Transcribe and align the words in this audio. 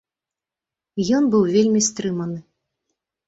Ён 1.17 1.27
быў 1.35 1.43
вельмі 1.57 1.81
стрыманы. 1.91 2.39